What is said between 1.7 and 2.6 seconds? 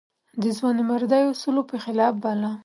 په خلاف باله.